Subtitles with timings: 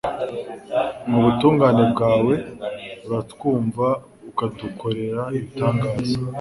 [1.09, 2.33] mu butungane bwawe,
[3.05, 3.87] uratwumva
[4.29, 6.15] ukadukorera ibitangaza